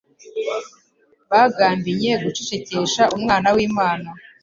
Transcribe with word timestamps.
bagambinye 1.31 2.11
gucecekesha 2.23 3.03
Umwana 3.17 3.47
w'Imana. 3.55 4.09